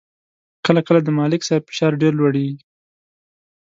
[0.65, 2.57] کله کله د ملک صاحب فشار ډېر لوړېږي.